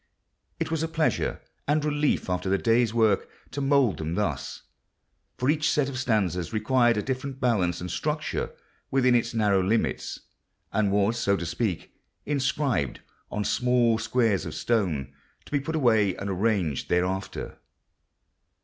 It 0.59 0.71
was 0.71 0.81
a 0.81 0.87
pleasure 0.87 1.41
and 1.67 1.85
relief 1.85 2.27
after 2.27 2.49
the 2.49 2.57
day's 2.57 2.91
work 2.91 3.29
to 3.51 3.61
mould 3.61 3.97
them 3.97 4.15
thus, 4.15 4.63
for 5.37 5.47
each 5.47 5.69
set 5.69 5.89
of 5.89 5.99
stanzas 5.99 6.51
required 6.51 6.97
a 6.97 7.03
different 7.03 7.39
balance 7.39 7.79
and 7.79 7.91
structure 7.91 8.49
within 8.89 9.13
its 9.13 9.35
narrow 9.35 9.61
limits, 9.61 10.19
and 10.73 10.91
was, 10.91 11.19
so 11.19 11.37
to 11.37 11.45
speak, 11.45 11.93
inscribed 12.25 13.01
on 13.29 13.43
small 13.43 13.99
squares 13.99 14.43
of 14.43 14.55
stone, 14.55 15.13
to 15.45 15.51
be 15.51 15.59
put 15.59 15.75
away 15.75 16.15
and 16.15 16.31
arranged 16.31 16.89
thereafter. 16.89 17.59